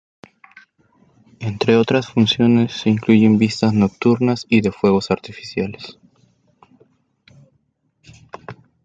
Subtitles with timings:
[1.39, 5.99] Entre otras funciones, se incluyen vistas nocturnas y de fuegos artificiales.